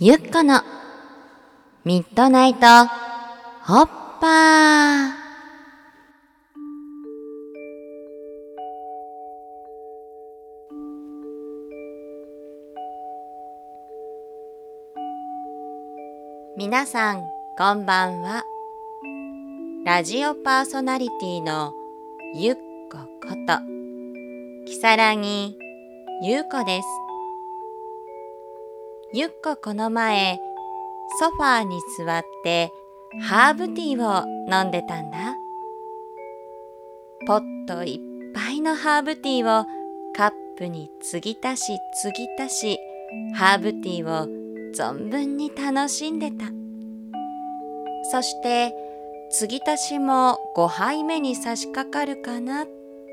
[0.00, 0.62] ゆっこの
[1.84, 3.86] ミッドナイトホッ
[4.20, 5.10] パー。
[16.56, 17.24] 皆さん
[17.56, 18.44] こんばんは。
[19.84, 21.72] ラジオパーソナリティの
[22.36, 22.54] ゆっ
[22.88, 23.58] ここと
[24.64, 25.58] きさらぎ
[26.22, 27.07] ゆうこです。
[29.14, 30.38] ゆっここの前
[31.18, 32.70] ソファーに座って
[33.22, 35.34] ハーブティーを飲んでたんだ。
[37.26, 39.64] ポットいっぱいのハーブティーを
[40.14, 42.78] カップに継ぎ足し継ぎ足し
[43.34, 44.26] ハーブティーを
[44.74, 46.44] 存分に楽しんでた。
[48.10, 48.74] そして
[49.30, 52.66] 継ぎ足しも5杯目に差し掛かるかなっ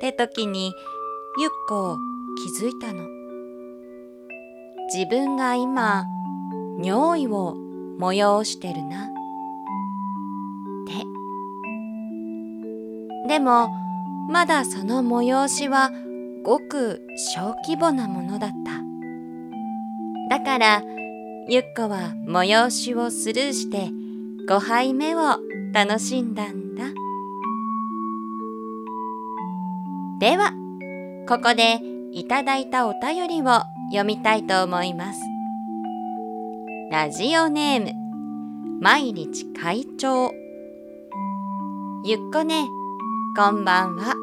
[0.00, 0.72] て時に
[1.38, 1.98] ゆっこ
[2.58, 3.21] 気づいたの。
[4.94, 6.06] 自分が今
[6.78, 7.56] 尿意を
[7.98, 9.06] 催してるな。
[9.06, 9.08] っ
[13.24, 13.70] てでも
[14.28, 15.90] まだその催しは
[16.44, 17.00] ごく
[17.34, 18.82] 小規模なものだった。
[20.36, 20.82] だから
[21.48, 23.88] ゆっこは催しをスルーして
[24.46, 25.38] 5杯目を
[25.72, 26.84] 楽しんだんだ。
[30.20, 30.52] では
[31.26, 31.80] ここで
[32.12, 35.20] いただいたお便りを読みたいと思います。
[36.90, 40.32] ラジオネーム毎日会長。
[42.02, 42.68] ゆっこね
[43.36, 44.14] こんばんは。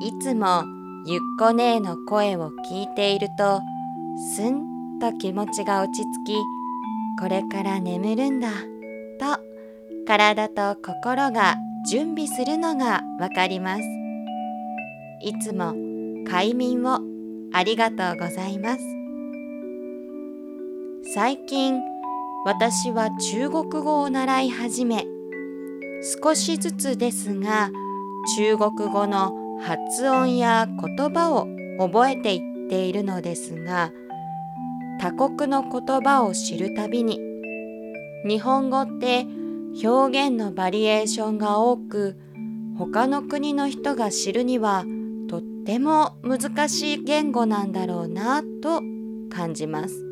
[0.00, 0.62] いつも
[1.06, 3.60] ゆっこねの声を聞いていると
[4.36, 6.36] すんと気持ちが落ち着き
[7.18, 8.48] これから眠るんだ
[9.18, 9.42] と
[10.06, 11.56] 体と心が
[11.90, 13.82] 準備するのがわかります。
[15.20, 15.74] いつも
[16.30, 17.00] 快眠を
[17.54, 18.80] ありがとうございます。
[21.14, 21.80] 最近
[22.44, 25.06] 私は中国語を習い始め
[26.22, 27.70] 少しずつですが
[28.36, 31.46] 中国語の発音や言葉を
[31.78, 33.92] 覚えていっているのですが
[34.98, 37.20] 他国の言葉を知るたびに
[38.26, 39.26] 日本語って
[39.84, 42.18] 表現のバリエーションが多く
[42.76, 44.84] 他の国の人が知るには
[45.64, 48.82] ても難しい言語なんだろうなと
[49.30, 50.04] 感じます。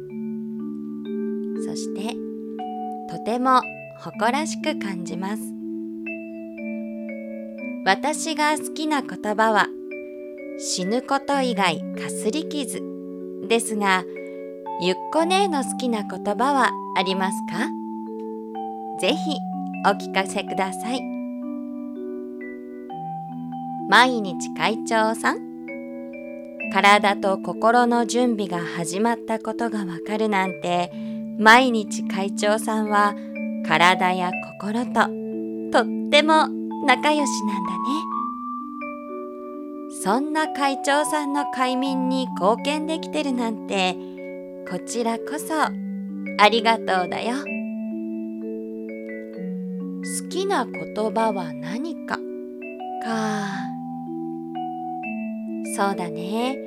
[1.64, 2.14] そして
[3.10, 3.60] とても
[4.00, 5.42] 誇らしく感じます。
[7.84, 9.68] 私が好きな言葉は
[10.58, 12.80] 死ぬこと以外かすり傷
[13.48, 14.04] ですが
[14.80, 17.68] ゆっこ姉の好きな言葉はありますか？
[19.00, 19.16] ぜひ
[19.84, 21.11] お聞かせください。
[23.88, 25.52] 毎日会長さん。
[26.72, 30.90] 体と心の準備が始まったことがわかるなんて
[31.38, 33.14] 毎日会長さんは
[33.66, 34.92] 体や心と
[35.70, 36.48] とっても
[36.86, 37.78] 仲良しなんだね。
[40.02, 43.96] そんな会長さんの快眠に貢献できてるなんて
[44.70, 47.36] こちらこそありがとうだよ。
[50.22, 52.18] 好きな言葉は何か
[53.04, 53.71] か。
[55.74, 56.58] そうだね。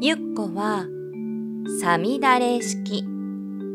[0.00, 0.84] ゆっこは
[1.80, 3.04] 「さみだれ式」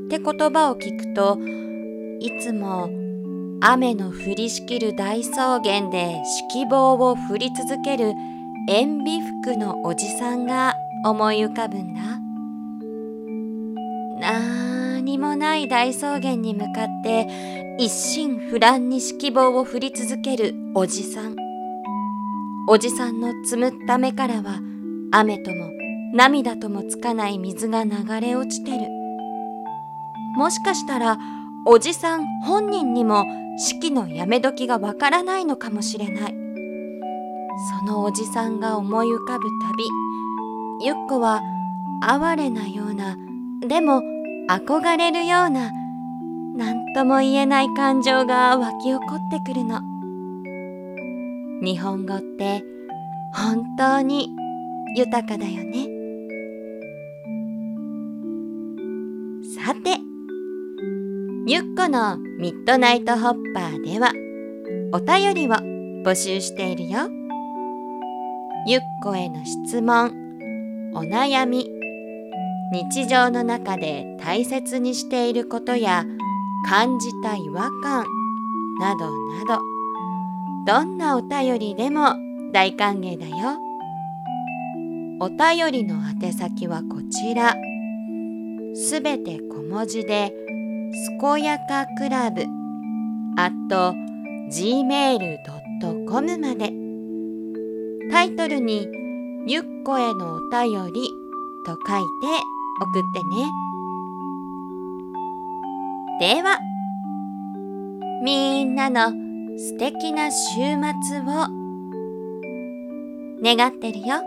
[0.05, 1.39] って言葉を聞くと
[2.19, 2.89] いつも
[3.61, 8.13] 雨の降りしきる大草原で指揮棒を振り続ける
[8.67, 12.01] 塩ビ服のおじさんが思い浮かぶんだ。
[14.19, 21.48] なーにもない大草原に向かって一心不乱に指揮棒を振り続けるおじさん。
[22.71, 24.59] おじさんのつむった目からは
[25.11, 25.71] 雨とも
[26.13, 27.91] 涙ともつかない水が流
[28.21, 28.87] れ落ちてる。
[30.37, 31.17] もしかしたら
[31.65, 33.25] おじさん本人にも
[33.57, 36.35] 式のやめ時がわからないのかもしれない。
[37.81, 41.41] そのおじさんが思い浮かぶたびゆっこは
[42.03, 43.17] 哀れなような
[43.67, 44.03] でも
[44.47, 45.71] 憧れるような
[46.55, 49.88] 何とも言えない感情が湧き起こってくるの。
[51.61, 52.63] 日本語って
[53.33, 54.29] 本当に
[54.95, 55.87] 豊かだよね。
[59.55, 59.97] さて
[61.47, 64.13] ゆっこのミッドナイトホッパーでは
[64.93, 65.51] お便りを
[66.03, 67.09] 募集しているよ。
[68.67, 70.11] ゆっこへの質問
[70.93, 71.69] お悩み
[72.71, 76.05] 日常の中で大切にしていることや
[76.67, 78.05] 感じた違和感
[78.79, 79.68] などなど。
[80.65, 82.15] どんなお便りでも
[82.51, 83.57] 大歓迎だよ
[85.19, 87.55] お便りの宛先はこちら
[88.81, 90.33] すべて小文字で、
[90.93, 92.43] すこやかクラブ、
[93.35, 93.93] あと
[94.51, 96.71] gmail.com まで。
[98.11, 98.87] タイトルに、
[99.47, 101.09] ゆっこへのお便り
[101.65, 102.27] と書いて
[102.81, 103.19] 送って
[106.29, 106.35] ね。
[106.35, 106.57] では、
[108.23, 109.11] みんなの
[109.61, 111.49] 素敵な週末を
[113.43, 114.21] 願ってるよ。